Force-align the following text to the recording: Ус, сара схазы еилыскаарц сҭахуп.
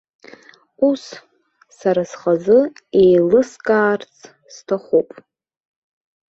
Ус, 0.89 1.03
сара 1.77 2.03
схазы 2.11 2.59
еилыскаарц 3.01 4.15
сҭахуп. 4.53 5.09